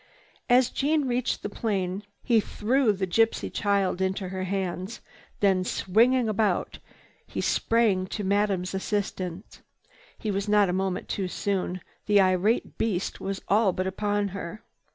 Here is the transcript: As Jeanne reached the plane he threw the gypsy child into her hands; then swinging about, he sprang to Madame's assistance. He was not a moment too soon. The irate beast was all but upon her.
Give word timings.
As 0.49 0.71
Jeanne 0.71 1.07
reached 1.07 1.43
the 1.43 1.47
plane 1.47 2.01
he 2.23 2.39
threw 2.39 2.91
the 2.91 3.05
gypsy 3.05 3.53
child 3.53 4.01
into 4.01 4.29
her 4.29 4.45
hands; 4.45 4.99
then 5.41 5.63
swinging 5.63 6.27
about, 6.27 6.79
he 7.27 7.39
sprang 7.39 8.07
to 8.07 8.23
Madame's 8.23 8.73
assistance. 8.73 9.61
He 10.17 10.31
was 10.31 10.49
not 10.49 10.69
a 10.69 10.73
moment 10.73 11.07
too 11.07 11.27
soon. 11.27 11.81
The 12.07 12.19
irate 12.19 12.79
beast 12.79 13.19
was 13.21 13.43
all 13.47 13.73
but 13.73 13.85
upon 13.85 14.29
her. 14.29 14.63